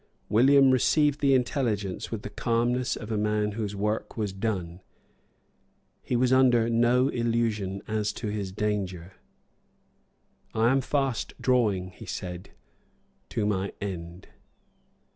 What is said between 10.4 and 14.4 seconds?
"I am fast drawing," he said, "to my end."